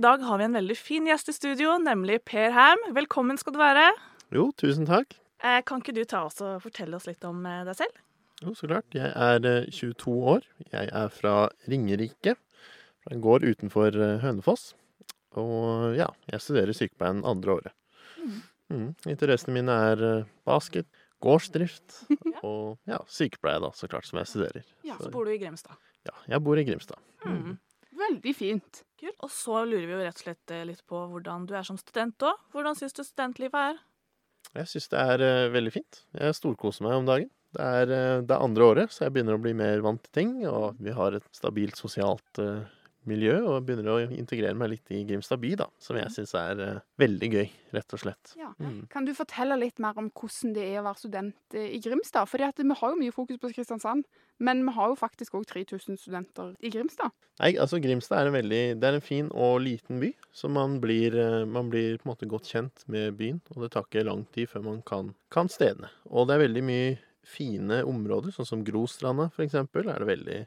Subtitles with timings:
[0.00, 2.80] i dag har vi en veldig fin gjest i studio, nemlig Per Ham.
[2.96, 3.82] Velkommen skal du være.
[4.32, 5.12] Jo, tusen takk.
[5.44, 7.98] Eh, kan ikke du ta oss og fortelle oss litt om eh, deg selv?
[8.40, 8.88] Jo, så klart.
[8.96, 10.48] Jeg er eh, 22 år.
[10.70, 11.34] Jeg er fra
[11.68, 12.38] Ringerike.
[13.04, 14.70] Fra en gård utenfor eh, Hønefoss.
[15.36, 17.76] Og ja, jeg studerer sykepleien andre året.
[18.72, 18.94] Mm.
[19.04, 20.88] Interessene mine er eh, basket,
[21.20, 22.06] gårdsdrift
[22.48, 24.76] og ja, sykepleie, da, så klart, som jeg studerer.
[24.80, 25.76] Ja, Så bor du i Grimstad.
[26.08, 27.04] Ja, jeg bor i Grimstad.
[27.28, 27.58] Mm.
[28.00, 28.82] Veldig fint.
[29.00, 29.16] Kult.
[29.24, 31.78] Og så lurer vi jo rett og slett eh, litt på hvordan du er som
[31.80, 32.40] student òg.
[32.54, 33.80] Hvordan syns du studentlivet er?
[34.56, 36.02] Jeg syns det er uh, veldig fint.
[36.16, 37.30] Jeg storkoser meg om dagen.
[37.54, 40.14] Det er, uh, det er andre året, så jeg begynner å bli mer vant til
[40.16, 40.32] ting.
[40.50, 42.64] Og vi har et stabilt sosialt eh,
[43.08, 45.66] miljø, og begynner å integrere meg litt i Grimstad by, da.
[45.80, 48.34] Som jeg syns er uh, veldig gøy, rett og slett.
[48.38, 48.50] Ja.
[48.60, 48.82] Mm.
[48.92, 52.28] Kan du fortelle litt mer om hvordan det er å være student eh, i Grimstad?
[52.30, 54.04] Fordi at vi har jo mye fokus på Kristiansand,
[54.40, 57.14] men vi har jo faktisk òg 3000 studenter i Grimstad.
[57.40, 60.78] Nei, altså Grimstad er en veldig Det er en fin og liten by, så man
[60.82, 63.40] blir, eh, man blir på en måte godt kjent med byen.
[63.54, 65.88] Og det tar ikke lang tid før man kan, kan stedene.
[66.12, 66.98] Og det er veldig mye
[67.30, 70.40] fine områder, sånn som Grostranda eksempel, er det veldig,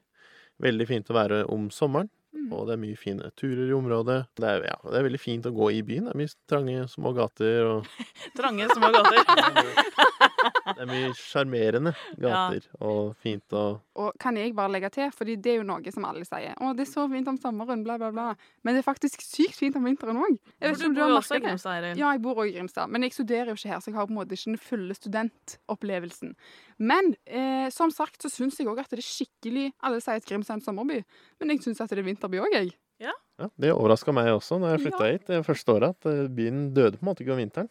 [0.64, 2.10] veldig fint å være om sommeren.
[2.34, 2.50] Mm.
[2.56, 4.20] Og det er mye fine turer i området.
[4.40, 6.10] Det er, ja, det er veldig fint å gå i byen.
[6.10, 7.92] Det er mye trange, små gater, og
[8.40, 10.32] Trange, små gater.
[10.44, 12.66] det er mye sjarmerende gater.
[12.82, 16.06] Og fint og Og kan jeg bare legge til, fordi det er jo noe som
[16.10, 16.56] alle sier.
[16.58, 18.36] 'Å, det er så fint om sommeren', bla, bla, bla.
[18.64, 20.38] Men det er faktisk sykt fint om vinteren òg.
[20.80, 21.98] Du bor jo også i Grimstad, Eirin.
[21.98, 24.08] Ja, jeg bor òg i Grimstad, men jeg studerer jo ikke her, så jeg har
[24.08, 26.36] på en måte ikke den fulle studentopplevelsen.
[26.80, 30.26] Men eh, som sagt så syns jeg òg at det er skikkelig Alle sier at
[30.26, 31.04] Grimstad er en sommerby,
[31.40, 32.74] men jeg syns at det er vinterby òg, jeg.
[33.04, 33.14] ja,
[33.60, 35.12] Det overraska meg også når jeg flytta Ja.
[35.12, 37.70] hit det første året, at eh, byen døde på en måte ikke om vinteren.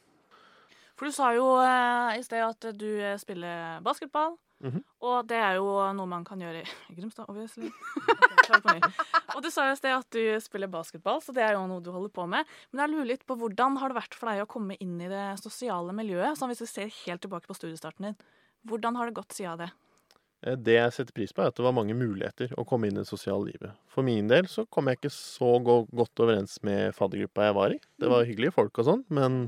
[1.03, 4.37] For du sa jo eh, i sted at du eh, spiller basketball.
[4.63, 4.85] Mhm.
[5.03, 5.67] Og det er jo
[5.99, 7.73] noe man kan gjøre i Grimstad, obviously.
[9.35, 11.83] Og du sa jo i sted at du spiller basketball, så det er jo noe
[11.83, 12.47] du holder på med.
[12.71, 15.09] Men jeg lurer litt på hvordan har det vært for deg å komme inn i
[15.11, 16.39] det sosiale miljøet?
[16.39, 18.21] Sånn hvis du ser helt tilbake på studiestarten din.
[18.71, 19.73] Hvordan har det gått siden det?
[20.47, 23.01] Eh, Det jeg setter pris på, er at det var mange muligheter å komme inn
[23.01, 23.75] i det sosiale livet.
[23.91, 27.81] For min del så kom jeg ikke så godt overens med faddergruppa jeg var i.
[27.99, 29.43] Det var hyggelige folk og sånn, men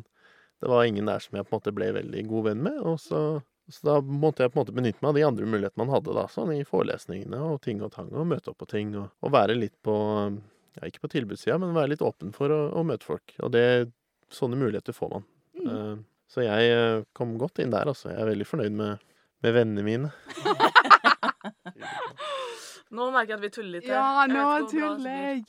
[0.63, 2.79] det var ingen der som jeg på en måte ble veldig god venn med.
[2.87, 3.21] Og så,
[3.73, 6.15] så da måtte jeg på en måte benytte meg av de andre mulighetene man hadde,
[6.17, 9.29] da, sånn i forelesningene og ting og tang, og møte opp på ting, og, og
[9.35, 9.95] være litt på
[10.75, 13.27] Ja, ikke på tilbudssida, men være litt åpen for å, å møte folk.
[13.45, 13.67] Og det
[14.35, 15.25] Sånne muligheter får man.
[15.55, 15.67] Mm.
[15.69, 15.97] Uh,
[16.33, 18.09] Så jeg eh, kom godt inn der, altså.
[18.11, 18.99] Jeg er veldig fornøyd med,
[19.45, 20.09] med vennene mine.
[22.95, 23.87] Nå merker jeg at vi tuller litt.
[23.87, 25.45] Ja, nå tuller jeg.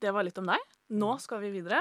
[0.00, 0.60] Det var litt om deg.
[0.98, 1.80] Nå skal vi videre.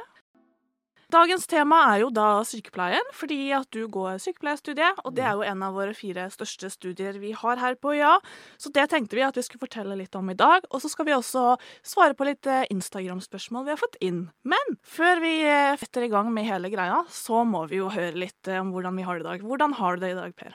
[1.09, 5.45] Dagens tema er jo da sykepleien, fordi at du går sykepleierstudiet, og det er jo
[5.47, 8.19] en av våre fire største studier vi har her på Ja.
[8.61, 11.07] Så det tenkte vi at vi skulle fortelle litt om i dag, og så skal
[11.07, 14.27] vi også svare på litt eh, Instagram-spørsmål vi har fått inn.
[14.45, 18.13] Men før vi eh, setter i gang med hele greia, så må vi jo høre
[18.13, 19.47] litt eh, om hvordan vi har det i dag.
[19.49, 20.53] Hvordan har du det i dag, Per?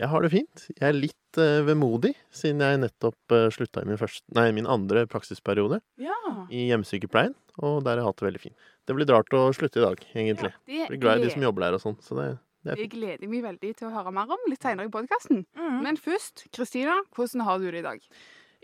[0.00, 0.66] Jeg har det fint.
[0.72, 4.68] Jeg er litt eh, vemodig, siden jeg nettopp uh, slutta i min, første, nei, min
[4.70, 6.16] andre praksisperiode Ja.
[6.48, 8.70] i hjemmesykepleien, og der har jeg hatt det veldig fint.
[8.84, 10.52] Det blir rart å slutte i dag, egentlig.
[10.68, 12.28] Det, blir glad i de som jobber der og sånn, så det,
[12.64, 12.96] det er det fint.
[12.96, 15.44] gleder jeg meg veldig til å høre mer om litt senere i podkasten.
[15.58, 15.78] Mm.
[15.86, 18.08] Men først, Kristina, hvordan har du det i dag?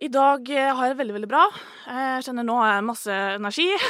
[0.00, 1.46] I dag eh, har jeg det veldig, veldig bra.
[1.84, 3.68] Jeg kjenner nå har jeg masse energi.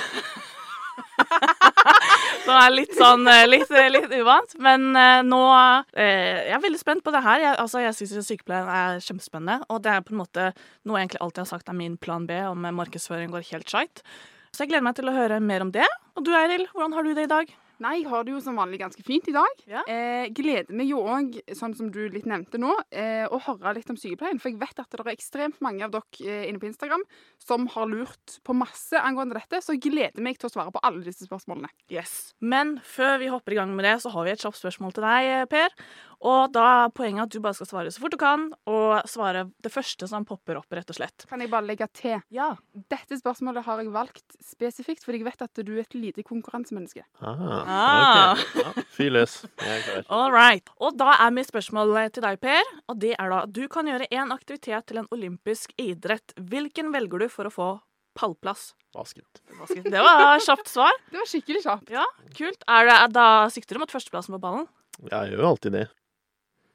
[2.44, 4.56] Som er litt sånn eh, litt, litt uvant.
[4.62, 7.44] Men eh, nå eh, Jeg er veldig spent på det her.
[7.44, 9.66] Jeg, altså, jeg syns sykepleien er kjempespennende.
[9.70, 10.50] Og det er på en måte
[10.88, 14.04] noe jeg egentlig alltid har sagt er min plan B om markedsføring går helt skeit.
[14.50, 15.86] Så jeg gleder meg til å høre mer om det.
[16.18, 17.52] Og du Eiril, hvordan har du det i dag?
[17.80, 19.62] Nei, jeg har det jo som vanlig ganske fint i dag.
[19.70, 19.82] Ja.
[19.88, 23.88] Eh, gleder meg jo òg, sånn som du litt nevnte nå, eh, å høre litt
[23.92, 24.40] om sykepleien.
[24.42, 27.04] For jeg vet at det er ekstremt mange av dere eh, inne på Instagram
[27.40, 30.82] som har lurt på masse angående dette, så jeg gleder meg til å svare på
[30.84, 31.72] alle disse spørsmålene.
[31.92, 32.34] Yes.
[32.40, 35.06] Men før vi hopper i gang med det, så har vi et kjapt spørsmål til
[35.08, 35.74] deg, eh, Per.
[36.20, 39.46] Og da er poenget at du bare skal svare så fort du kan, og svare
[39.64, 41.24] det første som popper opp, rett og slett.
[41.30, 42.18] Kan jeg bare legge til?
[42.28, 42.50] Ja.
[42.92, 47.06] Dette spørsmålet har jeg valgt spesifikt fordi jeg vet at du er et lite konkurransemenneske.
[47.22, 48.32] Ah, Ah.
[48.36, 48.60] ok.
[48.60, 49.38] Ja, Fyr løs.
[49.64, 50.04] Jeg er klar.
[50.10, 50.68] All right.
[50.78, 52.68] Og da er mitt spørsmål til deg, Per.
[52.92, 56.34] Og det er da Du kan gjøre én aktivitet til en olympisk idrett.
[56.36, 57.70] Hvilken velger du for å få
[58.18, 58.74] pallplass?
[58.92, 59.40] Basket.
[59.86, 60.92] Det var kjapt svar.
[61.10, 61.90] Det var skikkelig kjapt.
[61.94, 62.04] Ja,
[62.36, 62.60] kult.
[62.68, 64.66] Er det, da sikter du mot førsteplassen på ballen?
[65.08, 65.86] Jeg gjør jo alltid det.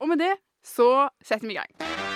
[0.01, 0.33] Og med det
[0.65, 1.71] så setter vi i gang.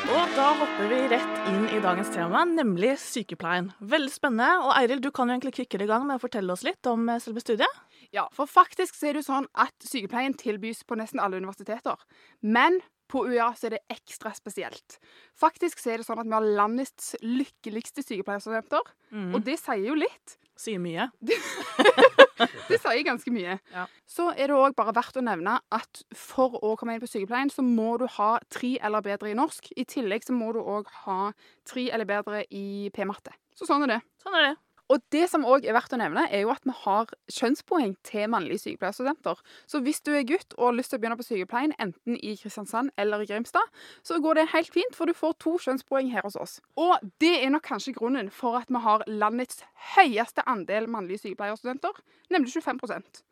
[0.10, 3.68] Og da hopper vi rett inn i dagens tema, nemlig sykepleien.
[3.92, 4.48] Veldig spennende.
[4.66, 6.90] Og Eiril, du kan jo egentlig kicke det i gang med å fortelle oss litt
[6.90, 7.81] om eh, selve studiet.
[8.16, 12.00] Ja, for faktisk så er det jo sånn at sykepleien tilbys på nesten alle universiteter.
[12.42, 12.80] Men
[13.10, 14.98] på UiA så er det ekstra spesielt.
[15.38, 18.81] Faktisk så er det sånn at vi har landets lykkeligste sykepleierstudenter,
[19.14, 19.31] Mm.
[19.34, 20.36] og det sier jo litt.
[20.60, 21.08] Sier mye.
[22.69, 23.57] Det sier ganske mye.
[23.74, 23.86] Ja.
[24.09, 27.51] Så er det òg bare verdt å nevne at for å komme inn på sykepleien,
[27.53, 29.71] så må du ha tre eller bedre i norsk.
[29.75, 31.19] I tillegg så må du òg ha
[31.68, 33.36] tre eller bedre i p-matte.
[33.56, 34.01] Så sånn er det.
[34.24, 34.56] Sånn er det.
[34.89, 38.30] Og det som òg er verdt å nevne, er jo at vi har kjønnspoeng til
[38.33, 39.41] mannlige sykepleierstudenter.
[39.69, 42.33] Så hvis du er gutt og har lyst til å begynne på sykepleien, enten i
[42.39, 43.69] Kristiansand eller i Grimstad,
[44.06, 46.57] så går det helt fint, for du får to kjønnspoeng her hos oss.
[46.80, 49.62] Og det er nok kanskje grunnen for at vi har landets
[49.94, 52.01] høyeste andel mannlige sykepleierstudenter,
[52.33, 52.80] nemlig 25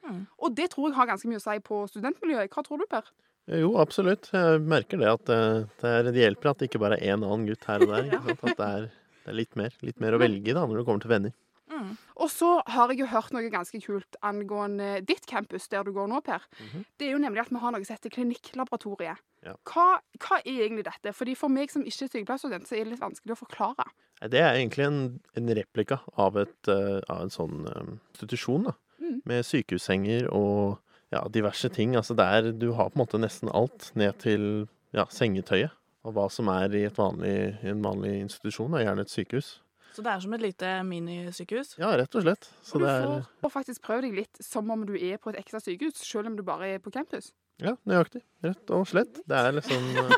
[0.07, 0.21] Mm.
[0.39, 2.51] Og det tror jeg har ganske mye å si på studentmiljøet.
[2.53, 3.09] Hva tror du, Per?
[3.47, 4.29] Jo, absolutt.
[4.31, 7.23] Jeg merker det at eh, det, er, det hjelper at det ikke bare er én
[7.23, 8.09] annen gutt her og der.
[8.35, 8.87] At det er,
[9.23, 11.35] det er litt mer, litt mer å velge da, når det kommer til venner.
[11.77, 11.93] Mm.
[12.23, 16.09] Og så har jeg jo hørt noe ganske kult angående ditt campus, der du går
[16.11, 16.43] nå, Per.
[16.59, 16.85] Mhm.
[16.97, 19.21] Det er jo nemlig at vi har noe som heter Klinikklaboratoriet.
[19.45, 19.53] Ja.
[19.69, 21.13] Hva, hva er egentlig dette?
[21.13, 23.85] Fordi For meg som ikke er sykepleierstudent, så er det litt vanskelig å forklare.
[24.33, 24.99] Det er egentlig en,
[25.37, 28.73] en replika av, et, eh, av en sånn eh, institusjon, da.
[28.97, 29.21] Mm.
[29.29, 30.79] Med sykehussenger og
[31.13, 31.95] ja, diverse ting.
[31.95, 34.65] Altså der du har på en måte nesten alt ned til
[34.95, 35.75] ja, sengetøyet.
[36.07, 39.57] Og hva som er i, et vanlig, i en vanlig institusjon, da, gjerne et sykehus.
[39.97, 41.71] Så det er som et lite minisykehus.
[41.81, 42.47] Ja, rett og slett.
[42.61, 45.17] Så Og du det er får, får faktisk prøve deg litt som om du er
[45.17, 47.31] på et ekstra sykehus, selv om du bare er på campus.
[47.57, 48.21] Ja, nøyaktig.
[48.45, 49.23] Rett og slett.
[49.25, 50.13] Det er liksom eh,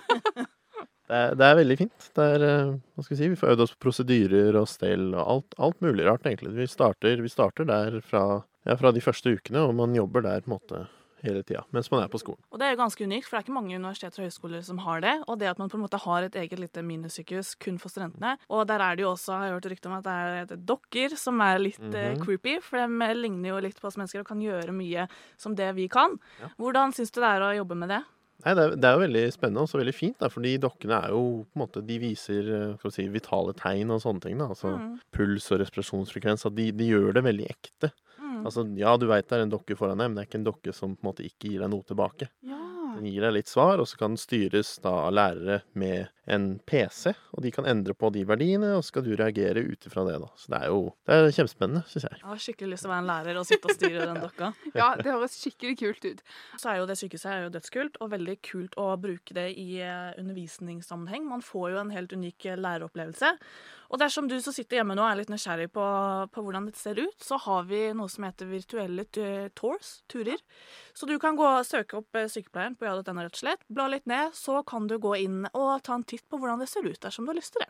[1.07, 2.09] det, er, det er veldig fint.
[2.19, 5.13] Det er eh, Hva skal vi si, vi får øvd oss på prosedyrer og stell
[5.13, 6.51] og alt, alt mulig rart, egentlig.
[6.59, 8.25] Vi starter, vi starter der fra,
[8.67, 10.83] ja, fra de første ukene, og man jobber der på en måte
[11.23, 12.41] hele tida mens man er på skolen.
[12.51, 14.81] Og det er jo ganske unikt, for det er ikke mange universiteter og høyskoler som
[14.85, 15.15] har det.
[15.27, 18.35] Og det at man på en måte har et eget lite minisykehus kun for studentene.
[18.49, 20.67] Og der er det jo også, har jeg hørt rykte om at det er et
[20.69, 22.23] dokker som er litt mm -hmm.
[22.23, 22.59] creepy.
[22.61, 25.07] For de ligner jo litt på oss mennesker og kan gjøre mye
[25.37, 26.19] som det vi kan.
[26.41, 26.49] Ja.
[26.57, 28.03] Hvordan syns du det er å jobbe med det?
[28.45, 30.95] Nei, det er, det er jo veldig spennende og så veldig fint, da, fordi dokkene
[31.03, 34.37] er jo på en måte De viser eh, si, vitale tegn og sånne ting.
[34.39, 34.99] da, altså Mm.
[35.11, 36.45] Puls og respirasjonsfrekvens.
[36.45, 37.91] At de, de gjør det veldig ekte.
[38.45, 40.49] Altså, Ja, du veit det er en dokke foran deg, men det er ikke en
[40.49, 42.29] dokke som på en måte ikke gir deg noe tilbake.
[42.45, 42.59] Ja.
[42.99, 46.59] Den gir deg litt svar, og så kan den styres da av lærere med en
[46.67, 47.13] PC.
[47.33, 50.17] Og de kan endre på de verdiene, og så skal du reagere ut ifra det.
[50.21, 50.29] da.
[50.35, 52.19] Så det er jo det er kjempespennende, syns jeg.
[52.19, 54.51] Jeg har skikkelig lyst til å være en lærer og sitte og styre den dokka.
[54.81, 56.23] ja, det høres skikkelig kult ut.
[56.59, 59.67] Så er jo det sykehuset er jo dødskult, og veldig kult å bruke det i
[59.81, 61.27] eh, undervisningssammenheng.
[61.31, 63.35] Man får jo en helt unik eh, læreopplevelse.
[63.89, 65.85] Og dersom du som sitter hjemme nå er litt nysgjerrig på,
[66.29, 69.07] på hvordan dette ser ut, så har vi noe som heter virtuelle
[69.57, 70.37] tours, turer.
[70.99, 73.61] Så du kan gå og søke opp eh, sykepleieren på ja.no, rett og slett.
[73.71, 76.67] Bla litt ned, så kan du gå inn og ta en titt på hvordan det
[76.67, 77.69] ser ut dersom du har lyst til det.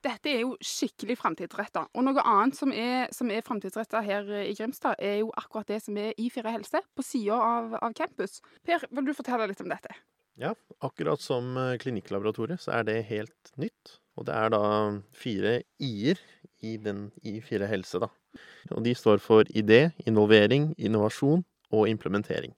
[0.00, 1.82] Dette er jo skikkelig framtidsretta.
[1.92, 5.82] Og noe annet som er, som er framtidsretta her i Grimstad, er jo akkurat det
[5.84, 8.40] som er I4 helse, på sida av, av campus.
[8.64, 9.92] Per, vil du fortelle litt om dette?
[10.40, 13.98] Ja, akkurat som eh, Klinikklaboratoriet så er det helt nytt.
[14.16, 14.62] Og det er da
[15.12, 16.24] fire i-er
[16.64, 18.08] i den I4 helse, da.
[18.72, 21.44] Og de står for idé, involvering, innovasjon
[21.76, 22.56] og implementering.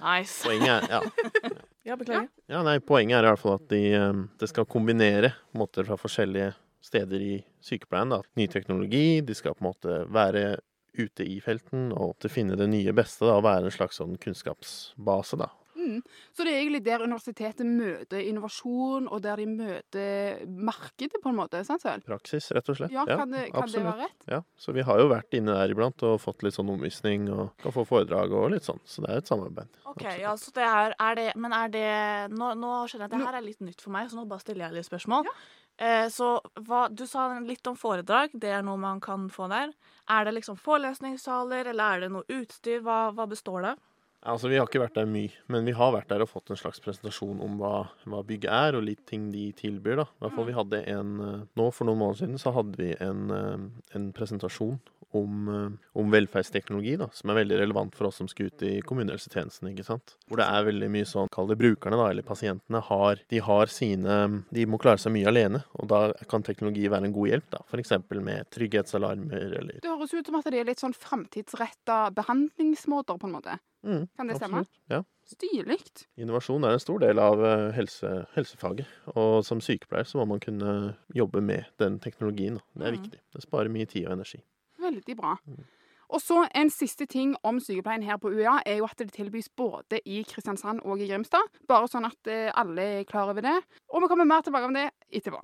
[0.00, 0.42] Nice.
[0.44, 1.00] Poenget er, ja,
[1.84, 2.28] Ja, beklager.
[2.48, 5.98] ja, nei, poenget er i hvert fall at de, eh, det skal kombinere måter fra
[6.00, 7.34] forskjellige steder i
[7.64, 8.10] sykepleien.
[8.12, 8.22] Da.
[8.40, 10.56] Ny teknologi, de skal på en måte være
[10.94, 15.38] ute i felten og finne det nye beste da, og være en slags sånn kunnskapsbase.
[15.40, 15.50] da.
[15.84, 16.00] Mm.
[16.34, 21.38] Så det er egentlig der universitetet møter innovasjon, og der de møter markedet, på en
[21.38, 21.62] måte.
[21.66, 22.04] sant vel?
[22.06, 22.94] Praksis, rett og slett.
[22.94, 24.28] Ja, kan, det, kan det være rett?
[24.30, 27.52] Ja, så vi har jo vært inne der iblant og fått litt sånn omvisning og
[27.62, 28.80] kan få foredrag og litt sånn.
[28.88, 29.68] Så det er et samarbeid.
[29.84, 30.22] Ok, Absolutt.
[30.22, 31.90] ja, så det er, er det Men er det
[32.34, 34.42] Nå, nå skjønner jeg at det her er litt nytt for meg, så nå bare
[34.42, 35.28] stiller jeg litt spørsmål.
[35.76, 36.36] Eh, så
[36.66, 38.34] hva, Du sa litt om foredrag.
[38.34, 39.74] Det er noe man kan få der.
[40.10, 42.82] Er det liksom forelesningssaler, eller er det noe utstyr?
[42.84, 43.82] Hva, hva består det av?
[44.24, 46.56] Altså, Vi har ikke vært der mye, men vi har vært der og fått en
[46.56, 49.98] slags presentasjon om hva, hva bygget er, og litt ting de tilbyr.
[50.00, 50.06] da.
[50.08, 52.94] I hvert fall vi hadde en, eh, Nå For noen måneder siden så hadde vi
[53.04, 54.80] en, eh, en presentasjon
[55.14, 58.80] om, eh, om velferdsteknologi, da, som er veldig relevant for oss som skal ut i
[58.82, 59.70] kommunehelsetjenesten.
[59.72, 60.16] ikke sant?
[60.28, 63.66] Hvor det er veldig mye sånn, kall det brukerne, da, eller pasientene, har, de har
[63.66, 67.50] sine De må klare seg mye alene, og da kan teknologi være en god hjelp.
[67.50, 67.58] da.
[67.70, 67.90] F.eks.
[68.10, 73.26] med trygghetsalarmer eller Det høres ut som at det er litt sånn framtidsretta behandlingsmåter, på
[73.28, 73.58] en måte.
[73.84, 74.62] Mm, Kan det stemme?
[74.64, 74.80] absolutt.
[74.90, 75.02] Ja.
[75.28, 75.80] Stilig.
[76.20, 78.86] Innovasjon er en stor del av eh, helse, helsefaget.
[79.16, 82.54] Og som sykepleier så må man kunne jobbe med den teknologien.
[82.56, 82.62] da.
[82.76, 83.02] Det er Mm.
[83.02, 83.20] viktig.
[83.34, 84.40] Det sparer mye tid og energi.
[84.84, 85.36] Veldig bra.
[85.48, 85.64] Mm.
[86.14, 89.48] Og så En siste ting om sykepleien her på UiA er jo at det tilbys
[89.48, 91.48] både i Kristiansand og i Grimstad.
[91.68, 93.56] Bare sånn at eh, alle er klar over det.
[93.90, 95.40] Og vi kommer mer tilbake om det etterpå.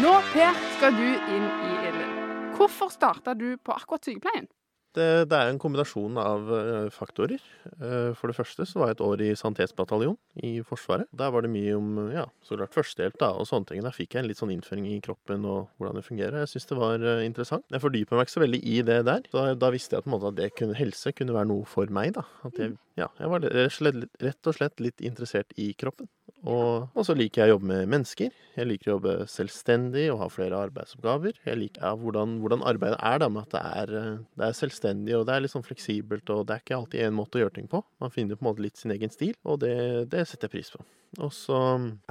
[0.00, 2.16] Nå, Per, skal du inn i ilden.
[2.56, 4.48] Hvorfor starta du på akkurat sykepleien?
[4.96, 7.42] Det, det er en kombinasjon av eh, faktorer.
[7.78, 11.06] Eh, For det første så var jeg et år i sanitetsbataljon i Forsvaret.
[11.14, 13.84] Der var det mye om ja, så klart førstehjelp da, og sånne ting.
[13.86, 16.42] Der fikk jeg en litt sånn innføring i kroppen og hvordan det fungerer.
[16.42, 17.66] Jeg syns det var eh, interessant.
[17.70, 19.26] Jeg fordyper meg ikke så veldig i det der.
[19.30, 22.16] Da, da visste jeg på en måte at kunne, helse kunne være noe for meg.
[22.18, 22.26] da.
[22.50, 26.10] At jeg, ja, jeg var rett og slett litt interessert i kroppen.
[26.48, 28.36] Og, og så liker jeg å jobbe med mennesker.
[28.56, 31.36] Jeg liker å jobbe selvstendig og ha flere arbeidsoppgaver.
[31.44, 34.56] Jeg liker ja, hvordan, hvordan arbeidet er, da, med at det er, eh, det er
[34.56, 36.32] selvstendig og det er litt sånn fleksibelt.
[36.32, 37.82] Og det er ikke alltid én måte å gjøre ting på.
[38.00, 39.74] Man finner på en måte litt sin egen stil, og det,
[40.12, 40.84] det setter jeg pris på.
[41.20, 41.60] Og så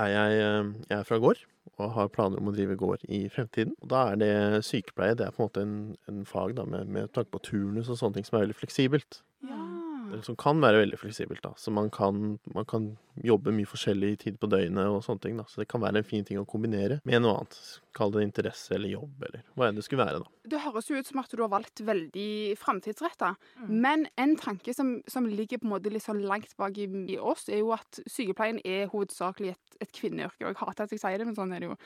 [0.02, 1.46] er jeg, eh, jeg er fra gård
[1.80, 3.76] og har planer om å drive gård i fremtiden.
[3.80, 5.76] Og da er det sykepleie det er på en måte en,
[6.12, 9.24] en fag da, med, med tanke på turnus og sånne ting som er veldig fleksibelt.
[9.48, 9.79] Ja.
[10.10, 11.44] Eller som kan være veldig fleksibelt.
[11.44, 11.54] da.
[11.58, 12.92] Så man kan, man kan
[13.24, 15.38] jobbe mye forskjellig tid på døgnet og sånne ting.
[15.38, 15.46] da.
[15.48, 17.60] Så det kan være en fin ting å kombinere med noe annet.
[17.96, 20.22] Kall det interesse eller jobb, eller hva enn det skulle være.
[20.24, 20.50] da.
[20.50, 23.34] Det høres jo ut som at du har valgt veldig framtidsretta.
[23.60, 23.74] Mm.
[23.86, 27.20] Men en tanke som, som ligger på en måte litt så langt bak i, i
[27.20, 30.46] oss, er jo at sykepleien er hovedsakelig et, et kvinneyrke.
[30.46, 31.78] Og jeg hater at jeg sier det, men sånn er det jo.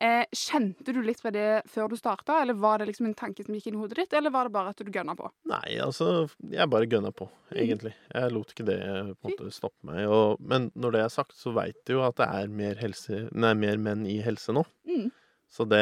[0.00, 3.42] Eh, kjente du litt på det før du starta, eller var det liksom en tanke
[3.42, 5.26] som gikk inn i hodet ditt, eller var det bare at du gønna på?
[5.50, 7.26] Nei, altså Jeg bare gønna på,
[7.68, 7.94] egentlig.
[8.14, 10.02] Jeg lot ikke det på en måte stoppe meg.
[10.10, 13.26] Og, men når det er sagt, så veit du jo at det er mer, helse,
[13.32, 14.64] nei, mer menn i helse nå.
[14.88, 15.08] Mm.
[15.48, 15.80] Så det,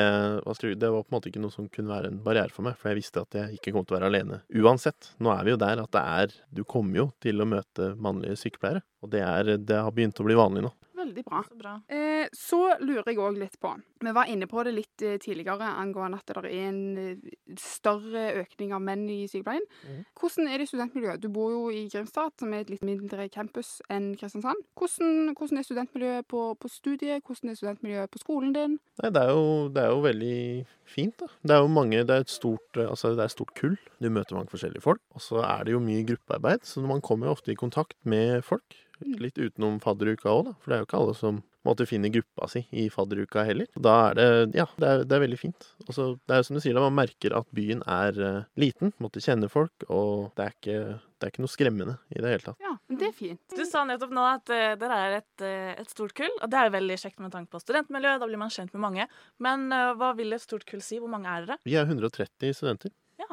[0.78, 2.92] det var på en måte ikke noe som kunne være en barriere for meg, for
[2.92, 5.10] jeg visste at jeg ikke kom til å være alene uansett.
[5.18, 8.38] Nå er vi jo der at det er Du kommer jo til å møte mannlige
[8.44, 10.70] sykepleiere, og det, er, det har begynt å bli vanlig nå.
[11.06, 11.42] Veldig bra.
[11.48, 11.74] Så bra.
[11.88, 13.70] Eh, så lurer jeg òg litt på
[14.02, 18.26] Vi var inne på det litt eh, tidligere angående at det er en eh, større
[18.42, 19.64] økning av menn i sykepleien.
[19.86, 20.02] Mm.
[20.18, 21.22] Hvordan er det i studentmiljøet?
[21.22, 24.66] Du bor jo i Grimstad, som er et litt mindre campus enn Kristiansand.
[24.78, 27.22] Hvordan, hvordan er studentmiljøet på, på studiet?
[27.26, 28.80] Hvordan er studentmiljøet på skolen din?
[29.02, 30.40] Nei, det er jo, det er jo veldig
[30.86, 31.28] fint, da.
[31.42, 33.76] Det er jo mange Det er et stort, eh, altså det er et stort kull.
[34.02, 35.02] Du møter mange forskjellige folk.
[35.14, 38.42] Og så er det jo mye gruppearbeid, så man kommer jo ofte i kontakt med
[38.44, 38.76] folk.
[39.04, 39.18] Mm.
[39.22, 40.56] Litt utenom fadderuka òg, da.
[40.60, 43.68] For det er jo ikke alle som måtte finne gruppa si i fadderuka heller.
[43.74, 45.66] Da er det Ja, det er, det er veldig fint.
[45.86, 48.92] Også, det er jo som du sier, da, man merker at byen er uh, liten.
[49.02, 50.78] Måtte kjenne folk, og det er ikke,
[51.16, 52.60] det er ikke noe skremmende i det hele tatt.
[52.62, 53.42] Ja, men det er fint.
[53.56, 56.60] Du sa nettopp nå at uh, dere er et, uh, et stort kull, og det
[56.62, 58.16] er veldig kjekt med tanke på studentmiljø.
[58.22, 59.08] Da blir man kjent med mange.
[59.42, 61.00] Men uh, hva vil et stort kull si?
[61.02, 61.60] Hvor mange er dere?
[61.66, 62.94] Vi er 130 studenter.
[63.20, 63.32] Ja,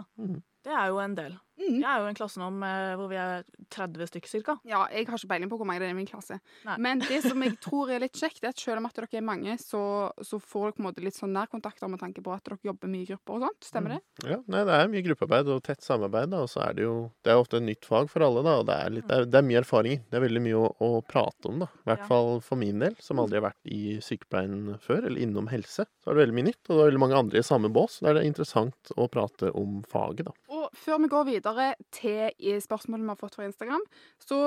[0.63, 1.33] Det er jo en del.
[1.59, 1.79] Mm.
[1.81, 3.43] Jeg er jo i en klasse nå med, hvor vi er
[3.73, 4.55] 30 stykker cirka.
[4.67, 6.39] Ja, jeg har ikke peiling på hvor mange det er i min klasse.
[6.65, 6.77] Nei.
[6.81, 9.25] Men det som jeg tror er litt kjekt, er at selv om at dere er
[9.27, 9.83] mange, så,
[10.25, 12.89] så får dere på en måte litt sånn nærkontakter med tanke på at dere jobber
[12.91, 13.67] mye i grupper og sånt.
[13.69, 14.01] Stemmer det?
[14.25, 16.95] Ja, nei, det er mye gruppearbeid og tett samarbeid, da, og så er det jo
[17.23, 19.29] Det er ofte et nytt fag for alle, da, og det er, litt, det er,
[19.29, 20.03] det er mye erfaringer.
[20.09, 21.69] Det er veldig mye å, å prate om, da.
[21.83, 22.09] I hvert Ja.
[22.09, 25.85] fall for min del, som aldri har vært i sykepleien før, eller innom helse.
[26.01, 27.99] Så er det veldig mye nytt, og det er veldig mange andre i samme bås.
[28.03, 30.33] Da er det interessant å prate om faget, da.
[30.53, 33.83] Og før vi går videre til i spørsmålene vi har fått fra Instagram,
[34.21, 34.39] så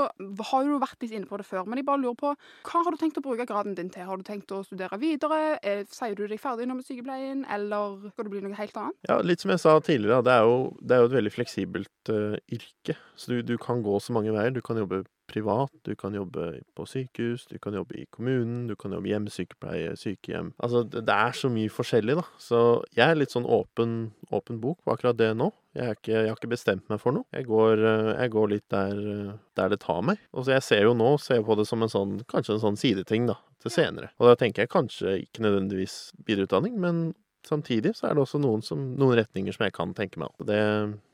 [0.50, 2.94] har du vært litt inne på det før, men jeg bare lurer på hva har
[2.94, 4.06] du tenkt å bruke graden din til?
[4.08, 5.58] Har du tenkt å studere videre?
[5.62, 8.98] Eh, Sier du deg ferdig nå med sykepleien, eller skal det bli noe helt annet?
[9.08, 12.12] Ja, litt som jeg sa tidligere, det er jo, det er jo et veldig fleksibelt
[12.12, 12.96] uh, yrke.
[13.16, 14.54] Så du, du kan gå så mange veier.
[14.54, 18.76] Du kan jobbe privat, du kan jobbe på sykehus, du kan jobbe i kommunen, du
[18.78, 20.52] kan jobbe hjemmesykepleie, sykehjem.
[20.62, 22.26] Altså, det, er så mye forskjellig, da.
[22.42, 22.60] Så
[22.96, 23.96] jeg er litt sånn åpen,
[24.34, 25.50] åpen bok på akkurat det nå.
[25.76, 27.28] Jeg, ikke, jeg har ikke bestemt meg for noe.
[27.36, 30.22] Jeg går, eh, jeg går litt der, eh, der det tar meg.
[30.32, 32.80] Og så jeg ser jo nå ser på det som en sånn, kanskje en sånn
[32.80, 34.14] sideting, da, til senere.
[34.16, 37.06] Og da tenker jeg kanskje ikke nødvendigvis videreutdanning, men
[37.46, 40.46] Samtidig så er det også noen, som, noen retninger som jeg kan tenke meg opp.
[40.48, 40.58] Det,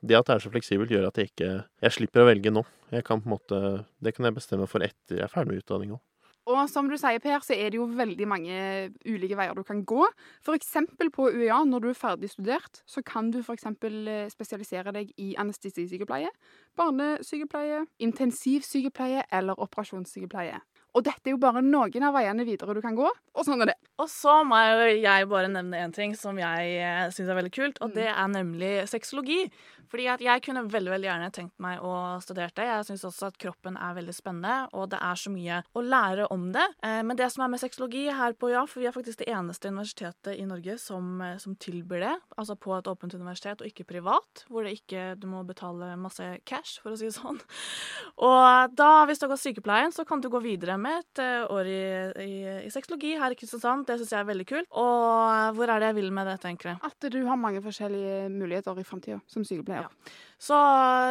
[0.01, 1.51] det at det er så fleksibelt, gjør at jeg ikke
[1.85, 2.65] Jeg slipper å velge nå.
[2.93, 3.61] Jeg kan på en måte
[4.01, 5.93] Det kan jeg bestemme for etter jeg er ferdig med utdanning.
[6.51, 8.55] Og som du sier, Per, så er det jo veldig mange
[9.07, 10.07] ulike veier du kan gå.
[10.51, 15.12] Eksempel på UiA, når du er ferdig studert, så kan du eksempel eh, spesialisere deg
[15.23, 16.33] i anestesisykepleie,
[16.79, 20.59] barnesykepleie, intensivsykepleie eller operasjonssykepleie.
[20.93, 23.73] Og dette er jo bare noen av veiene videre du kan gå, og sånn er
[23.73, 23.79] det.
[24.03, 27.81] Og så må jeg bare nevne en ting som jeg eh, syns er veldig kult,
[27.85, 29.47] og det er nemlig sexologi.
[29.91, 32.67] Fordi at jeg kunne veldig veldig gjerne tenkt meg å studere det.
[32.69, 36.29] Jeg syns også at kroppen er veldig spennende, og det er så mye å lære
[36.35, 36.67] om det.
[36.85, 39.29] Eh, Men det som er med sexologi her på Ja, for vi er faktisk det
[39.33, 43.67] eneste universitetet i Norge som, eh, som tilbyr det, altså på et åpent universitet og
[43.67, 47.41] ikke privat, hvor det ikke du må betale masse cash, for å si det sånn.
[48.23, 51.47] Og da, hvis du har gått sykepleien, så kan du gå videre med et eh,
[51.49, 51.83] år i,
[52.23, 52.33] i,
[52.67, 53.87] i sexologi her i Kristiansand.
[53.89, 54.69] Det syns jeg er veldig kult.
[54.71, 56.81] Og hvor er det jeg vil med det, tenker jeg.
[56.85, 59.72] At du har mange forskjellige muligheter i framtida som sykepleier.
[60.43, 60.59] Så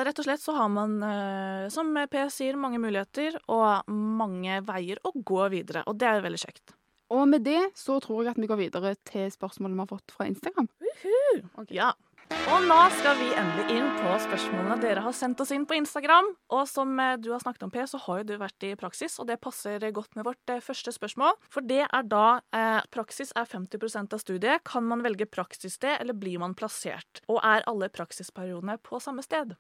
[0.03, 5.00] rett og slett så har man, eh, som Per sier, mange muligheter og mange veier
[5.08, 5.86] å gå videre.
[5.88, 6.75] Og det er veldig kjekt.
[7.12, 10.13] Og med det så tror jeg at vi går videre til spørsmålet vi har fått
[10.15, 10.68] fra Instagram.
[11.60, 11.72] Ok.
[11.75, 11.91] Ja.
[12.32, 16.30] Og nå skal vi endelig inn på spørsmålene dere har sendt oss inn på Instagram.
[16.56, 19.18] Og som eh, du har snakket om, Per, så har jo du vært i praksis,
[19.20, 21.36] og det passer godt med vårt eh, første spørsmål.
[21.52, 24.64] For det er da eh, praksis er 50% av studiet.
[24.68, 27.20] Kan man velge praksissted, eller blir man plassert?
[27.28, 29.58] Og er alle praksisperiodene på samme sted?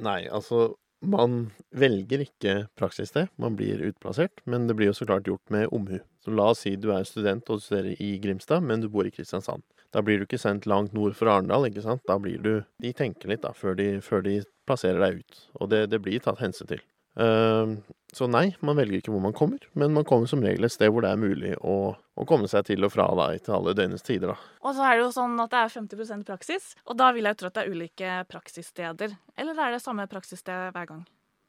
[0.00, 0.72] Nei, altså
[1.04, 5.68] man velger ikke praksissted, man blir utplassert, men det blir jo så klart gjort med
[5.74, 5.98] omhu.
[6.24, 9.12] Så la oss si du er student og studerer i Grimstad, men du bor i
[9.12, 9.62] Kristiansand.
[9.94, 12.04] Da blir du ikke sendt langt nord for Arendal, ikke sant.
[12.08, 12.52] Da blir du
[12.82, 15.40] De tenker litt, da, før de, før de plasserer deg ut.
[15.60, 16.82] Og det, det blir tatt hensyn til.
[17.16, 17.78] Uh,
[18.12, 20.90] så nei, man velger ikke hvor man kommer, men man kommer som regel et sted
[20.92, 24.04] hvor det er mulig å, å komme seg til og fra da, til alle døgnets
[24.04, 24.34] tider.
[24.34, 24.52] da.
[24.68, 27.40] Og så er det jo sånn at det er 50 praksis, og da vil jeg
[27.40, 29.16] tro at det er ulike praksissteder.
[29.36, 31.06] Eller er det samme praksissted hver gang?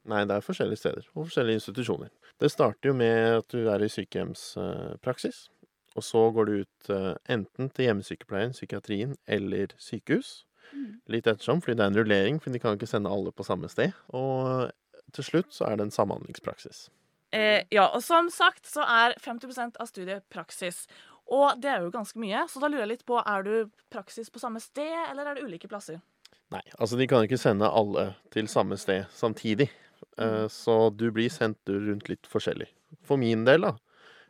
[0.08, 2.12] Nei, det er forskjellige steder og forskjellige institusjoner.
[2.40, 5.48] Det starter jo med at du er i sykehjemspraksis.
[5.98, 10.44] Og så går du ut uh, enten til hjemmesykepleien, psykiatrien eller sykehus.
[10.74, 11.00] Mm.
[11.10, 13.70] Litt ettersom, fordi det er en rullering, for de kan ikke sende alle på samme
[13.72, 13.96] sted.
[14.16, 14.70] Og
[15.16, 16.88] til slutt så er det en samhandlingspraksis.
[17.36, 20.86] Eh, ja, og som sagt så er 50 av studiet praksis.
[21.28, 24.30] Og det er jo ganske mye, så da lurer jeg litt på, er du praksis
[24.32, 26.00] på samme sted, eller er det ulike plasser?
[26.54, 29.68] Nei, altså de kan ikke sende alle til samme sted samtidig.
[30.18, 30.54] Eh, mm.
[30.54, 32.70] så du blir sendt rundt litt forskjellig.
[33.04, 33.74] For min del, da,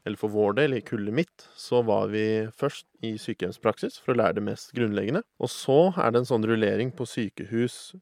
[0.08, 4.22] eller for vår del, i kullet mitt, så var vi først i sykehjemspraksis for å
[4.22, 5.24] lære det mest grunnleggende.
[5.44, 7.98] Og så er det en sånn rullering på sykehus,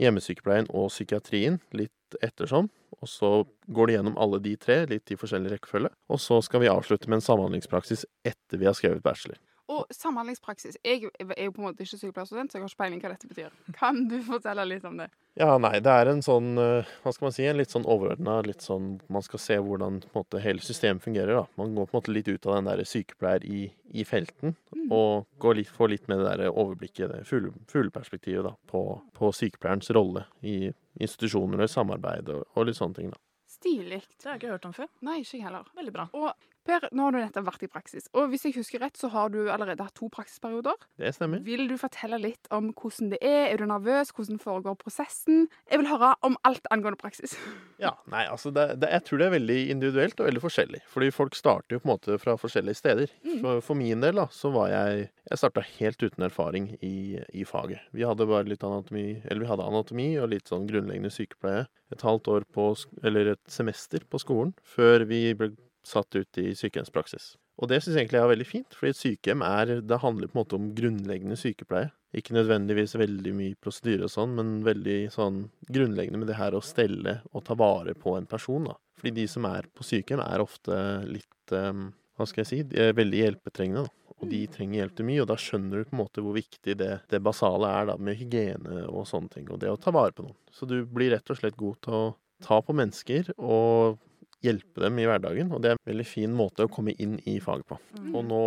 [0.00, 2.70] hjemmesykepleien og psykiatrien, litt ettersom.
[3.00, 3.30] Og så
[3.68, 5.92] går det gjennom alle de tre, litt i forskjellig rekkefølge.
[6.10, 9.38] Og så skal vi avslutte med en samhandlingspraksis etter vi har skrevet bachelor.
[9.70, 10.80] Og samhandlingspraksis.
[10.82, 13.28] Jeg er jo på en måte ikke sykepleierstudent, så jeg har ikke peiling hva dette
[13.30, 13.52] betyr.
[13.76, 15.10] Kan du fortelle litt om det?
[15.38, 18.40] Ja, nei, det er en sånn, eh, hva skal man si, en litt sånn overordna,
[18.42, 21.44] litt sånn Man skal se hvordan på en måte, hele systemet fungerer, da.
[21.60, 23.62] Man går på en måte litt ut av den der sykepleier i,
[23.94, 24.90] i felten, mm.
[24.90, 28.84] og går litt, får litt med det der overblikket, det fugleperspektivet, da, på,
[29.16, 33.22] på, sykepleierens rolle i institusjoner og samarbeid og, og litt sånne ting, da.
[33.50, 34.02] Stilig.
[34.16, 34.88] Det har jeg ikke hørt om før.
[35.04, 35.66] Nei, ikke jeg heller.
[35.76, 36.06] Veldig bra.
[36.16, 39.08] Og Per, nå har du nettopp vært i praksis, og hvis jeg husker rett, så
[39.14, 40.76] har du allerede hatt to praksisperioder.
[41.00, 41.40] Det stemmer.
[41.46, 43.46] Vil du fortelle litt om hvordan det er?
[43.48, 44.12] Er du nervøs?
[44.16, 45.46] Hvordan foregår prosessen?
[45.70, 47.36] Jeg vil høre om alt angående praksis.
[47.80, 50.82] Ja, nei, altså det, det, Jeg tror det er veldig individuelt og veldig forskjellig.
[50.92, 53.14] Fordi folk starter jo på en måte fra forskjellige steder.
[53.24, 53.38] Mm.
[53.40, 57.46] For, for, min del da, så var jeg Jeg starta helt uten erfaring i, i,
[57.48, 57.80] faget.
[57.96, 62.04] Vi hadde bare litt anatomi, eller vi hadde anatomi og litt sånn grunnleggende sykepleie et
[62.04, 62.68] halvt år på,
[63.00, 65.54] eller et semester på skolen før vi ble
[65.86, 67.34] satt ut i sykehjemspraksis.
[67.60, 70.36] Og det syns jeg egentlig er veldig fint, fordi et sykehjem er, det handler på
[70.36, 71.90] en måte om grunnleggende sykepleie.
[72.16, 76.64] Ikke nødvendigvis veldig mye prosedyre og sånn, men veldig sånn grunnleggende med det her å
[76.64, 78.78] stelle og ta vare på en person, da.
[78.98, 80.76] Fordi de som er på sykehjem, er ofte
[81.08, 82.58] litt um, Hva skal jeg si?
[82.68, 84.16] De er veldig hjelpetrengende, da.
[84.20, 86.74] Og de trenger hjelp til mye, og da skjønner du på en måte hvor viktig
[86.76, 90.12] det, det basale er da, med hygiene og sånne ting, og det å ta vare
[90.16, 90.36] på noen.
[90.52, 92.02] Så du blir rett og slett god til å
[92.44, 94.00] ta på mennesker og
[94.44, 97.38] hjelpe dem i hverdagen, og det er en veldig fin måte å komme inn i
[97.42, 97.76] faget på.
[97.98, 98.14] Mm.
[98.14, 98.44] Og nå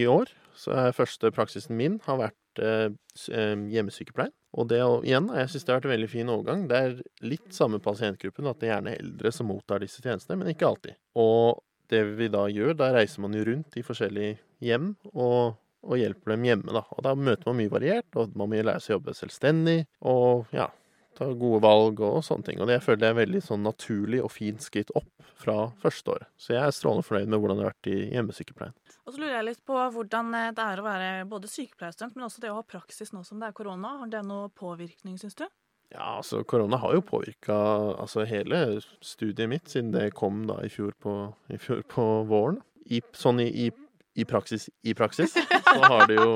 [0.00, 2.88] i år så er første praksisen min har vært eh,
[3.34, 4.32] eh hjemmesykepleien.
[4.54, 6.66] Og det igjen, jeg syns det har vært en veldig fin overgang.
[6.70, 6.92] Det er
[7.26, 10.98] litt samme pasientgruppen, at det er gjerne eldre som mottar disse tjenestene, men ikke alltid.
[11.18, 11.58] Og
[11.90, 16.36] det vi da gjør, da reiser man jo rundt i forskjellige hjem og, og hjelper
[16.36, 16.84] dem hjemme, da.
[16.94, 20.54] Og da møter man mye variert, og man må lære seg å jobbe selvstendig, og
[20.54, 20.70] ja,
[21.18, 22.60] ta gode valg og sånne ting.
[22.60, 26.14] Og det jeg føler jeg er veldig sånn naturlig og fint skritt opp fra første
[26.14, 26.30] året.
[26.40, 28.76] Så jeg er strålende fornøyd med hvordan det har vært i hjemmesykepleien.
[29.04, 32.26] Og så lurer jeg litt på hvordan eh, det er å være både sykepleierstudent, men
[32.28, 33.98] også det å ha praksis nå som det er korona.
[34.00, 35.44] Har det noe påvirkning, syns du?
[35.92, 37.54] Ja, altså korona har jo påvirka
[38.00, 41.14] altså, hele studiet mitt siden det kom da i fjor på,
[41.52, 42.58] i fjor på våren.
[42.84, 43.70] I, sånn i, i,
[44.18, 46.34] i, praksis i praksis så har det jo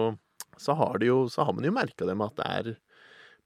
[0.59, 2.71] så har, det jo, så har man jo merka det med at det er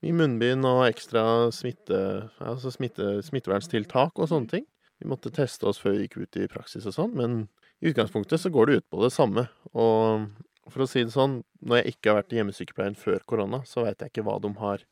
[0.02, 1.98] mye munnbind og ekstra smitte,
[2.42, 4.68] altså smitte, smitteverntiltak og sånne ting.
[5.02, 7.36] Vi måtte teste oss før vi gikk ut i praksis og sånn, men
[7.82, 9.48] i utgangspunktet så går det ut på det samme.
[9.74, 10.28] Og
[10.70, 13.86] for å si det sånn, når jeg ikke har vært i hjemmesykepleien før korona, så
[13.86, 14.86] veit jeg ikke hva de har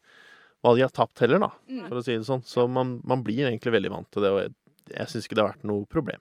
[0.61, 1.87] hva de har tapt heller, da, mm.
[1.89, 2.43] for å si det sånn.
[2.45, 4.53] Så man, man blir egentlig veldig vant til det, og jeg,
[4.93, 6.21] jeg syns ikke det har vært noe problem.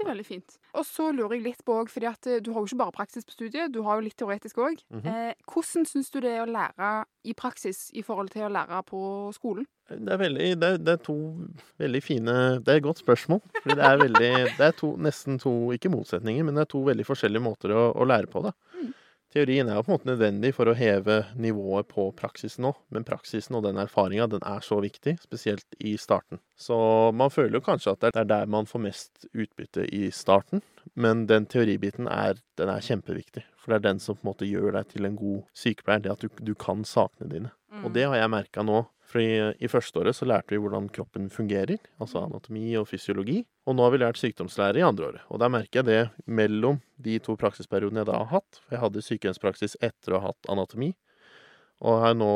[0.00, 0.54] Det er veldig fint.
[0.80, 2.94] Og så lurer jeg litt på òg, fordi at eh, du har jo ikke bare
[2.96, 4.80] praksis på studiet, du har jo litt teoretisk òg.
[4.88, 5.28] Mm -hmm.
[5.28, 8.82] eh, hvordan syns du det er å lære i praksis i forhold til å lære
[8.88, 9.66] på skolen?
[9.90, 11.16] Det er, veldig, det er, det er to
[11.78, 12.32] veldig fine
[12.64, 13.40] Det er et godt spørsmål.
[13.64, 17.06] Det er veldig Det er to, nesten to, ikke motsetninger, men det er to veldig
[17.06, 18.52] forskjellige måter å, å lære på, da.
[18.80, 18.94] Mm.
[19.30, 23.06] Teorien er jo på en måte nødvendig for å heve nivået på praksisen òg, men
[23.06, 26.40] praksisen og den erfaringa den er så viktig, spesielt i starten.
[26.58, 26.76] Så
[27.14, 30.64] man føler jo kanskje at det er der man får mest utbytte i starten,
[30.98, 33.44] men den teoribiten er, den er kjempeviktig.
[33.60, 36.02] For det er den som på en måte gjør deg til en god sykepleier.
[36.02, 37.52] Det at du, du kan sakene dine.
[37.84, 38.82] Og det har jeg merka nå.
[39.10, 43.40] For i, i førsteåret så lærte vi hvordan kroppen fungerer, altså anatomi og fysiologi.
[43.66, 45.24] Og nå har vi lært sykdomslære i andre året.
[45.34, 48.60] Og da merker jeg det mellom de to praksisperiodene jeg da har hatt.
[48.62, 50.92] For jeg hadde sykehjemspraksis etter å ha hatt anatomi,
[51.82, 52.30] og har nå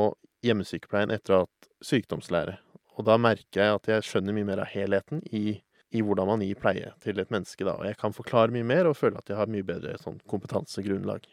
[0.45, 2.57] hjemmesykepleien etter å ha hatt sykdomslære.
[2.99, 5.61] Og da merker jeg at jeg skjønner mye mer av helheten i,
[5.95, 7.67] i hvordan man gir pleie til et menneske.
[7.67, 7.77] da.
[7.79, 11.27] Og jeg kan forklare mye mer og føle at jeg har mye bedre sånn, kompetansegrunnlag.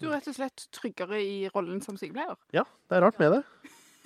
[0.00, 2.36] Du er rett og slett tryggere i rollen som sykepleier.
[2.56, 3.44] Ja, det er rart med det.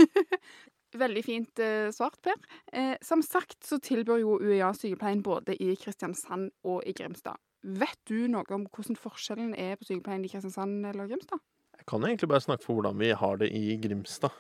[0.99, 2.39] Veldig fint eh, svart, Per.
[2.73, 7.39] Eh, som sagt så tilbyr jo UiA sykepleien både i Kristiansand og i Grimstad.
[7.61, 11.43] Vet du noe om hvordan forskjellen er på sykepleien i Kristiansand eller Grimstad?
[11.79, 14.35] Jeg kan egentlig bare snakke for hvordan vi har det i Grimstad.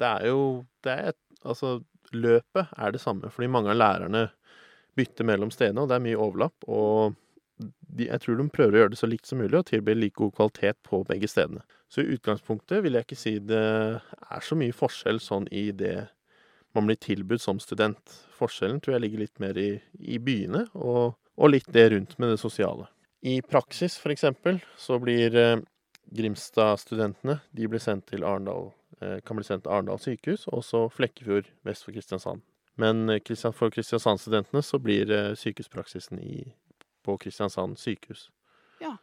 [0.00, 1.78] Det er jo det er, Altså,
[2.12, 4.26] løpet er det samme, fordi mange av lærerne
[4.98, 6.66] bytter mellom stedene, og det er mye overlapp.
[6.68, 7.14] Og
[7.60, 10.18] de, jeg tror de prøver å gjøre det så likt som mulig, og tilby like
[10.18, 11.64] god kvalitet på begge stedene.
[11.90, 13.60] Så i utgangspunktet vil jeg ikke si det
[14.00, 15.96] er så mye forskjell sånn i det
[16.76, 18.14] man blir tilbudt som student.
[18.38, 22.34] Forskjellen tror jeg ligger litt mer i, i byene, og, og litt det rundt med
[22.34, 22.86] det sosiale.
[23.26, 25.58] I praksis, for eksempel, så blir eh,
[26.10, 28.70] Grimstad-studentene de blir sendt til Arendal,
[29.00, 32.42] eh, kan bli sendt til Arendal sykehus, og så Flekkefjord vest for Kristiansand.
[32.80, 33.20] Men eh,
[33.52, 36.46] for Kristiansand-studentene så blir eh, sykehuspraksisen i,
[37.04, 38.28] på Kristiansand sykehus.
[38.80, 38.96] Ja.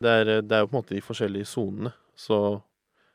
[0.00, 1.92] Det er, det er jo på en måte de forskjellige sonene.
[2.16, 2.60] Så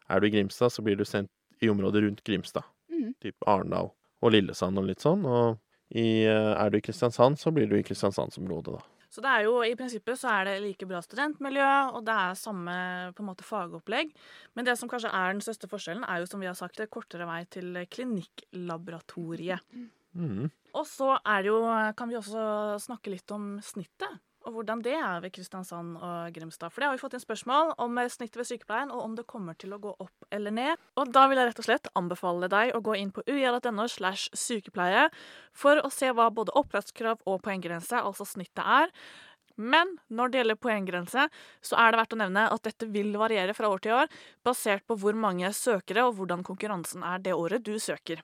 [0.09, 1.31] er du i Grimstad, så blir du sendt
[1.63, 2.65] i området rundt Grimstad.
[2.91, 3.13] Mhm.
[3.21, 5.25] Typ Arendal og Lillesand og litt sånn.
[5.25, 8.83] Og i, eh, er du i Kristiansand, så blir du i Kristiansandsområdet, da.
[9.15, 12.33] Så det er jo i prinsippet så er det like bra studentmiljø, og det er
[12.35, 12.73] samme
[13.15, 14.09] på en måte fagopplegg.
[14.57, 16.89] Men det som kanskje er den største forskjellen, er jo som vi har sagt, det
[16.91, 19.63] kortere vei til klinikklaboratoriet.
[20.15, 20.51] Mhm.
[20.75, 21.59] Og så jo,
[21.95, 24.19] kan vi også snakke litt om snittet.
[24.45, 26.69] Og hvordan det er ved Kristiansand og Grimstad.
[26.69, 29.57] For det har vi fått inn spørsmål om snittet ved sykepleien, og om det kommer
[29.57, 30.83] til å gå opp eller ned.
[31.01, 34.29] Og da vil jeg rett og slett anbefale deg å gå inn på ua.no slash
[34.37, 35.07] sykepleie
[35.55, 38.93] for å se hva både opptakskrav og poenggrense, altså snittet, er.
[39.57, 41.27] Men når det gjelder poenggrense,
[41.63, 44.13] så er det verdt å nevne at dette vil variere fra år til år,
[44.45, 48.21] basert på hvor mange søkere og hvordan konkurransen er det året du søker.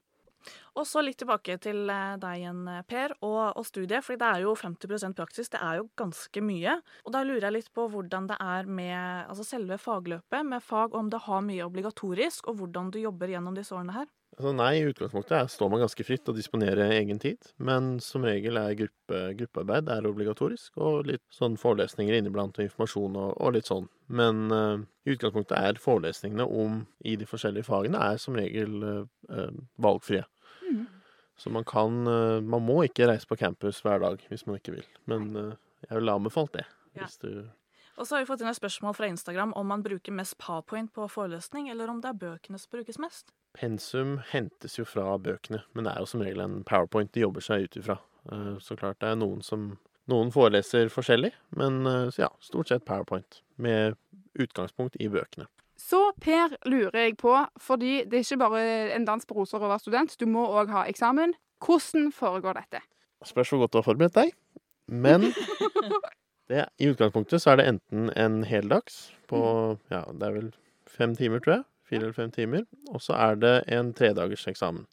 [0.79, 4.05] Og så litt tilbake til eh, deg igjen, Per, og, og studiet.
[4.05, 5.51] For det er jo 50% praksis.
[5.51, 6.77] Det er jo ganske mye.
[7.05, 8.95] Og da lurer jeg litt på hvordan det er med
[9.27, 13.57] altså selve fagløpet, med fag, om det har mye obligatorisk, og hvordan du jobber gjennom
[13.57, 14.09] disse årene her.
[14.37, 17.99] Altså nei, i utgangspunktet er, står man ganske fritt og disponerer disponere egen tid, men
[17.99, 23.33] som regel er gruppe, gruppearbeid er obligatorisk, og litt sånn forelesninger inniblant og informasjon og,
[23.35, 23.89] og litt sånn.
[24.07, 29.51] Men uh, i utgangspunktet er forelesningene om i de forskjellige fagene er som regel eh,
[29.81, 30.23] valgfrie.
[30.67, 30.85] Mm.
[31.39, 34.77] Så man kan uh, Man må ikke reise på campus hver dag hvis man ikke
[34.77, 36.67] vil, men jeg ville anbefalt det.
[36.95, 37.07] Ja.
[37.07, 37.31] Hvis du
[37.99, 40.91] Og så har vi fått inn et spørsmål fra Instagram om man bruker mest powerpoint
[40.95, 43.33] på forelesning, eller om det er bøkene som brukes mest.
[43.57, 47.43] Pensum hentes jo fra bøkene, men det er jo som regel en powerpoint de jobber
[47.45, 47.97] seg ut ifra.
[48.31, 49.73] Eh, Så klart det er noen som
[50.09, 53.41] Noen foreleser forskjellig, men eh, ja, stort sett powerpoint.
[53.61, 53.93] Med
[54.33, 55.45] utgangspunkt i bøkene.
[55.77, 58.63] Så Per lurer jeg på, fordi det er ikke bare
[58.95, 61.35] en dans på roser å være student, du må òg ha eksamen.
[61.63, 62.81] Hvordan foregår dette?
[63.29, 64.33] Spørs hvor godt du har forberedt deg.
[64.89, 65.29] Men
[66.51, 69.41] det, i utgangspunktet så er det enten en heldags på
[69.91, 70.49] ja, det er vel
[70.91, 71.67] fem timer, tror jeg.
[71.91, 72.65] Fire eller fem timer.
[72.91, 74.85] Og så er det en tredagers eksamen.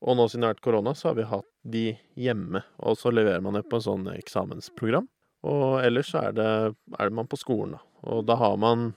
[0.00, 1.84] Og nå siden det har vært korona, så har vi hatt de
[2.16, 2.62] hjemme.
[2.80, 5.08] Og så leverer man det på en sånn eksamensprogram.
[5.50, 6.50] Og ellers så er det,
[6.96, 7.84] er det man på skolen, da.
[8.08, 8.94] Og da har man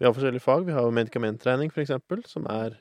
[0.00, 0.64] Vi har forskjellige fag.
[0.66, 2.80] Vi har medikamentregning, eksempel, som er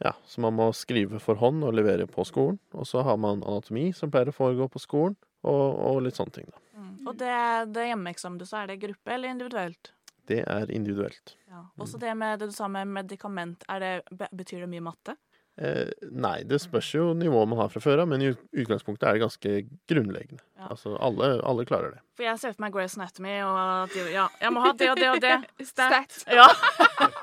[0.00, 2.56] ja, som man må skrive for hånd og levere på skolen.
[2.72, 6.38] Og så har man anatomi, som pleier å foregå på skolen, og, og litt sånne
[6.40, 6.60] ting, da.
[7.04, 7.34] Og det,
[7.76, 9.92] det hjemmeeksamen du sa, er det gruppe eller individuelt?
[10.28, 11.36] Det er individuelt.
[11.52, 11.66] Ja.
[11.80, 15.16] Også det med det du sa med medikament, er det, betyr det mye matte?
[15.56, 19.18] Eh, nei, det spørs jo nivået man har fra før av, men i utgangspunktet er
[19.18, 19.52] det ganske
[19.90, 20.42] grunnleggende.
[20.58, 20.70] Ja.
[20.74, 22.00] Altså, alle, alle klarer det.
[22.18, 24.98] For jeg ser for meg Grace Anatomy, og at ja, jeg må ha det og
[24.98, 25.36] det og det.
[25.74, 26.24] Stat.
[26.26, 26.48] Ja.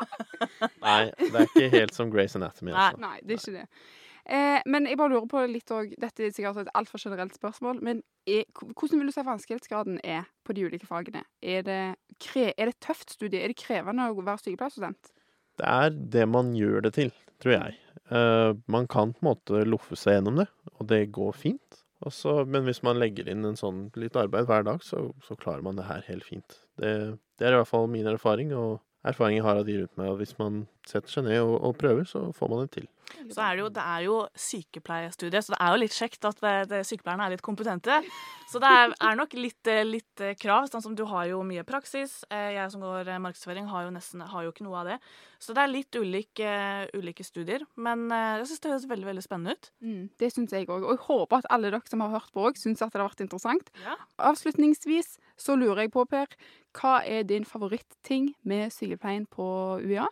[0.86, 2.86] Nei, det er ikke helt som Grace Anatomy, Nei.
[2.86, 3.04] altså.
[3.04, 3.68] Nei, det er ikke det.
[4.26, 7.80] Eh, men jeg bare lurer på litt òg Dette er sikkert et altfor generelt spørsmål,
[7.82, 11.24] men er, hvordan vil du si vanskelighetsgraden er på de ulike fagene?
[11.42, 11.82] Er det,
[12.38, 13.42] er det tøft studie?
[13.42, 15.14] Er det krevende å være sykepleierstudent?
[15.60, 17.80] Det er det man gjør det til, tror jeg.
[18.12, 21.82] Uh, man kan på en måte loffe seg gjennom det, og det går fint.
[22.02, 25.62] Også, men hvis man legger inn en sånn litt arbeid hver dag, så, så klarer
[25.66, 26.58] man det her helt fint.
[26.82, 26.94] Det,
[27.38, 30.10] det er i hvert fall min erfaring, og erfaring jeg har av de rundt meg.
[30.10, 32.90] Og hvis man setter seg ned og, og prøver, så får man det til.
[33.32, 36.44] Så er det jo, det er jo sykepleiestudiet, så det er jo litt kjekt at
[36.44, 37.98] det, det, sykepleierne er litt kompetente.
[38.52, 40.68] Så det er, er nok litt, eh, litt eh, krav.
[40.72, 42.22] Sånn som du har jo mye praksis.
[42.30, 44.98] Eh, Jeg som går markedsføring, har jo nesten har jo ikke noe av det.
[45.42, 46.50] Så det er litt ulike,
[46.94, 47.64] ulike studier.
[47.76, 49.72] Men jeg syns det høres veldig veldig spennende ut.
[49.82, 50.84] Mm, det syns jeg òg.
[50.86, 53.10] Og jeg håper at alle dere som har hørt på òg, syns at det har
[53.10, 53.72] vært interessant.
[53.82, 53.96] Ja.
[54.30, 56.30] Avslutningsvis så lurer jeg på, Per,
[56.78, 59.48] hva er din favoritting med sykepleien på
[59.82, 60.06] UiA?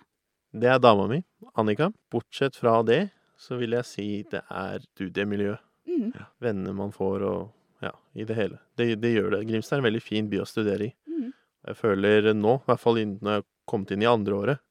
[0.52, 1.20] Det er dama mi,
[1.54, 1.92] Annika.
[2.12, 5.62] Bortsett fra det, så vil jeg si det er studiemiljøet.
[5.90, 6.10] Mm.
[6.16, 8.58] Ja, vennene man får og ja, i det hele.
[8.78, 9.44] Det, det gjør det.
[9.50, 10.90] Grimstad er en veldig fin by å studere i.
[11.10, 11.30] Mm.
[11.70, 14.64] Jeg føler nå, i hvert fall når jeg har kommet inn i andre året,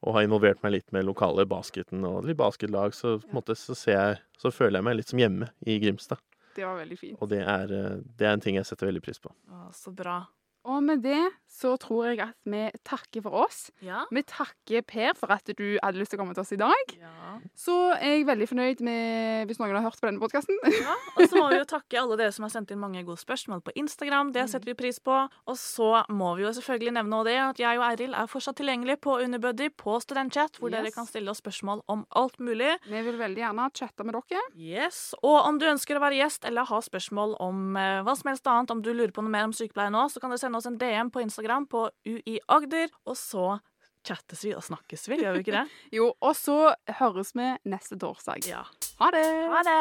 [0.00, 3.56] og har involvert meg litt med lokale basketen og litt basketlag, så, på en måte,
[3.58, 6.22] så, ser jeg, så føler jeg meg litt som hjemme i Grimstad.
[6.56, 7.18] Det var veldig fint.
[7.20, 9.30] Og det er, eh, det er en ting jeg setter veldig pris på.
[9.52, 10.22] Å, så bra.
[10.68, 11.20] Og med det
[11.50, 13.68] så tror jeg at vi takker for oss.
[13.84, 14.04] Ja.
[14.14, 16.92] Vi takker Per for at du hadde lyst til å komme til oss i dag.
[17.00, 17.16] ja.
[17.56, 20.56] Så er jeg veldig fornøyd med hvis noen har hørt på denne podkasten.
[20.80, 23.20] Ja, og så må vi jo takke alle dere som har sendt inn mange gode
[23.20, 24.32] spørsmål på Instagram.
[24.34, 25.16] Det setter vi pris på.
[25.50, 28.58] Og så må vi jo selvfølgelig nevne også det at jeg og Eiril er fortsatt
[28.60, 32.72] tilgjengelig på Unibuddy på Studentchat, hvor dere kan stille oss spørsmål om alt mulig.
[32.88, 34.44] Vi vil veldig gjerne chatte med dere.
[34.56, 38.32] Yes, Og om du ønsker å være gjest eller ha spørsmål om eh, hva som
[38.32, 40.49] helst annet, om du lurer på noe mer om sykepleie nå, så kan du sende
[40.58, 43.58] oss en DM på Instagram på UI Agder, og så
[44.06, 45.66] chattes vi og snakkes vi, gjør vi ikke det?
[45.98, 48.46] Jo, og så høres vi neste torsdag.
[48.48, 48.62] Ja.
[49.02, 49.26] Ha det!
[49.52, 49.80] Ha det!